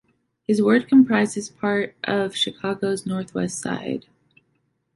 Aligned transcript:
His 0.47 0.63
ward 0.63 0.87
comprises 0.87 1.47
part 1.51 1.93
of 2.05 2.35
Chicago's 2.35 3.05
Northwest 3.05 3.59
Side. 3.61 4.07